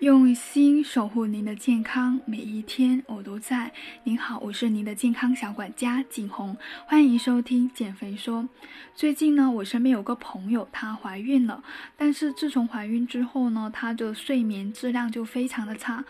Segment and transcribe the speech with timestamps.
[0.00, 3.72] 用心守护您的健康，每一天我都在。
[4.02, 8.48] 您好，我是您的健康小管家景红，欢迎收听减肥说。
[8.94, 11.62] 最近呢，我身边有个朋友，她怀孕了，
[11.96, 16.04] 但是自从怀孕之后呢，她的睡眠质量就非常的差。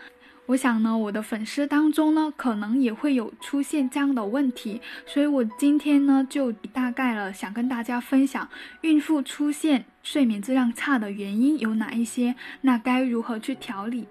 [0.47, 8.47] 我想呢，我的粉丝当中呢，可能也会有出现这样的问题，所以我今天呢，就大概了想跟大家分享，
[8.81, 14.05] 孕妇出现睡眠质量差的原因有哪一些，那该如何去调理？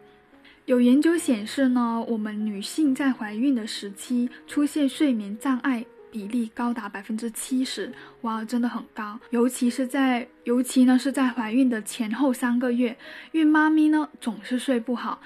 [0.67, 7.93] 有研究显示呢，我们女性在怀孕的时期出现睡眠障碍比例高达百分之七十，
[8.23, 12.97] 哇，真的很高，尤其是在尤其呢是在怀孕的前后三个月，
[13.33, 15.21] 孕妈咪呢总是睡不好。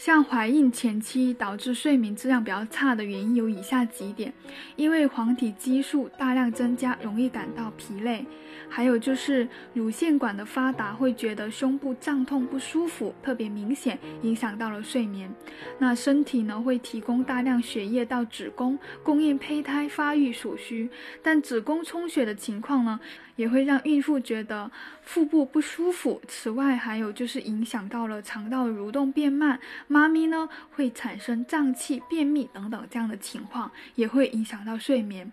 [0.00, 4.32] 像怀孕前期导致睡眠质量比较差的原因有以下几点：
[4.74, 8.24] 因为黄体激素大量增加，容易感到疲累；
[8.66, 15.30] 还有就是乳腺管的发达，会觉得胸部胀痛不舒服，特别明显，影响到了睡眠。
[15.78, 20.88] 那身体呢会提供大量血液到子宫，供应胚胎发育所需，
[21.22, 22.98] 但子宫充血的情况呢？
[23.36, 26.20] 也会让孕妇觉得腹部不舒服。
[26.28, 29.58] 此外，还有就是影响到了肠道蠕动变慢，
[29.92, 35.32] 妈咪呢会产生胀气、便秘等等这样的情况，也会影响到睡眠。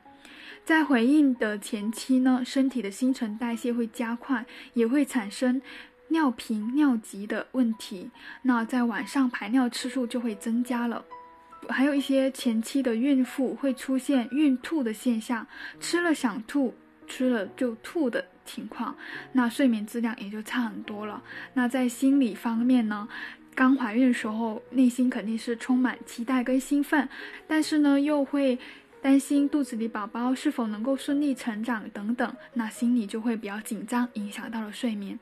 [0.66, 5.62] 在怀孕的前期呢，身体的新陈代谢会加快，也会产生
[6.08, 8.10] 尿频、尿急的问题。
[8.42, 11.06] 那在晚上排尿次数就会增加了。
[11.70, 15.46] 还有一些前期的孕妇会出现孕吐的现象，
[15.80, 16.74] 吃了想吐。
[17.10, 18.94] 吃了就吐的情况，
[19.32, 21.24] 那睡眠质量也就差很多了。
[21.54, 23.08] 那在心理方面呢，
[23.58, 27.10] 刚怀孕的时候，内心肯定是充满期待跟兴奋，
[27.48, 28.60] 但是呢，又会。
[29.00, 35.18] 担心肚子里宝宝是否能够顺利成长等等，那心里就会比较紧张，影响到了睡眠。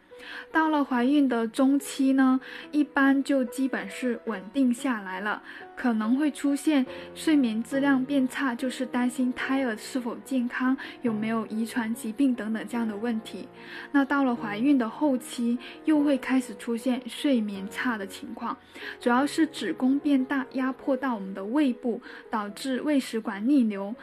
[0.51, 2.39] 到了怀孕的中期呢，
[2.71, 5.43] 一般就基本是稳定下来了，
[5.75, 13.47] 可能会出现睡眠质量变差，就是担心胎儿是否健康，有没有遗传疾病等等这样的问题。
[13.91, 18.57] 那到了怀孕的后期，又会开始出现睡眠差的情况，
[18.99, 23.93] 主要是子宫变大，压迫到我们的胃部，导致胃食管逆流，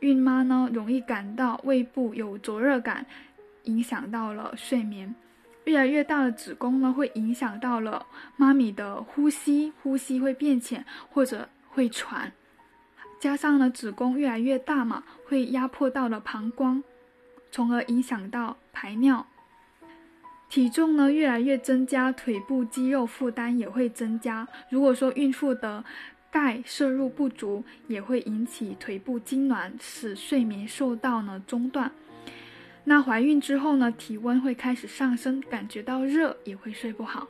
[0.00, 3.06] 孕妈呢容易感到胃部有灼热感，
[3.64, 5.14] 影响到了睡眠。
[5.64, 8.06] 越来越大的子宫呢，会影响到了
[8.36, 12.32] 妈咪的呼吸，呼吸会变浅或者会喘。
[13.20, 16.82] 加上呢，子宫越来越大嘛，会压迫到了膀胱，
[17.50, 19.26] 从而影响到排尿。
[20.48, 24.46] 体重呢越来越增加，腿部肌肉负担也会增加。
[24.68, 25.84] 如果说孕妇的
[26.30, 31.90] 钙摄入不足，也会引起腿部痉挛，使睡眠受到呢中断。
[32.84, 37.28] 那怀孕之后呢，体温会开始上升，感觉到热也会睡不好。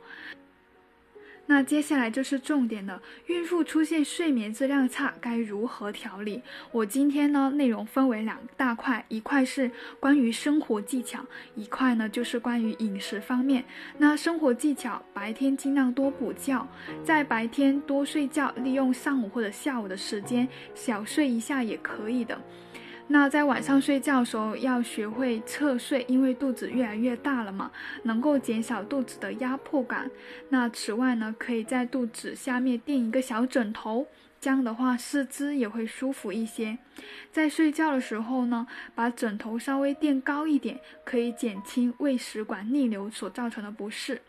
[1.45, 6.41] 那接下来就是重点了，孕妇出现睡眠质量差该如何调理？
[6.71, 9.69] 我今天呢内容分为两大块，一块是
[9.99, 13.65] 关于生活技巧，一块呢就是关于饮食方面。
[13.97, 16.65] 那生活技巧，白天尽量多补觉，
[17.03, 22.41] 在白天多睡觉，利用上午或者下午的时间小睡一下也可以的。
[23.07, 27.71] 那在晚上睡觉的时候要学会侧睡，因为肚子越来越大了嘛，
[28.03, 30.09] 能够减少肚子的压迫感。
[30.49, 34.07] 那此外呢，可以在肚子下面垫一个小枕头，
[34.39, 36.77] 这样的话四肢也会舒服一些。
[37.31, 38.65] 在睡觉的时候呢，
[38.95, 44.21] 把枕头稍微垫高一点，可以减轻胃食管逆流所造成的不适。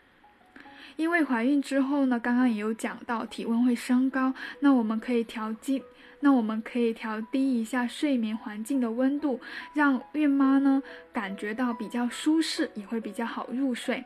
[0.95, 5.83] 因为怀孕之后呢，刚刚也有讲到体温会升高，那我们可以调低。
[6.21, 9.39] 那我们可以调低一下睡眠环境的温度，
[9.73, 10.81] 让孕妈呢
[11.13, 14.03] 感觉到比较舒适，也会比较好入睡。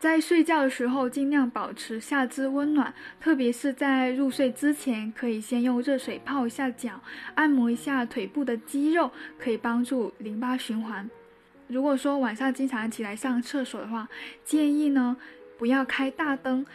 [0.00, 7.00] 在睡觉的时候，尽量保持下肢温暖，特别是在入睡之前，可以先用热水泡一下脚，
[7.36, 9.08] 按摩一下腿部的肌肉，
[9.38, 11.08] 可以帮助淋巴循环。
[11.68, 14.08] 如果说晚上经常起来上厕所的话，
[14.44, 15.16] 建议呢
[15.62, 16.66] 不要开大灯。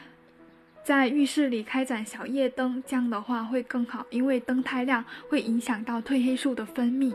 [0.82, 7.14] 在浴室里开展小夜灯，这样的话会更好，因为灯太亮会影响到褪黑素的分泌。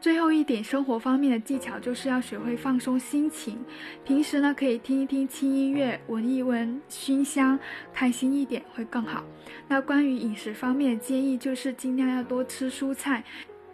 [0.00, 3.58] 最后一点，生活方面的技巧就是要学会放松心情。
[4.04, 7.58] 平时呢，可以听一听轻音乐，闻一闻熏香，
[7.92, 9.24] 开心一点会更好。
[9.66, 13.24] 那关于饮食方面的建议，就是尽量要多吃蔬菜。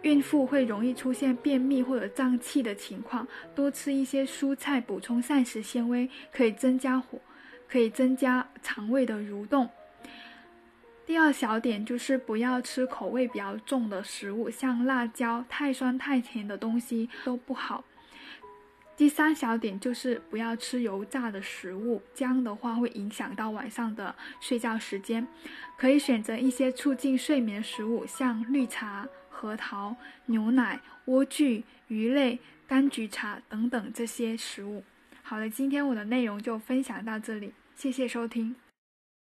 [0.03, 7.19] 孕妇会容易出现便秘或者胀气的情况，多吃一些蔬菜，补充膳食纤维，可以增加火。
[7.69, 9.69] 可以增加肠胃的蠕动。
[11.05, 17.83] 第二小点就是不要吃口味比较重的食物，像辣椒、太酸太甜的东西都不好。
[18.95, 25.27] 第三小点就是不要吃油炸的食物，这样的话会影响到晚上的睡觉时间。
[25.77, 29.05] 可以选择一些促进睡眠食物，像绿茶、
[29.39, 29.95] 核桃、
[30.25, 34.83] 牛奶、莴苣、鱼类、柑橘茶等等这些食物。
[35.21, 38.55] 好了，今天我的内容就分享到这里，谢谢收听。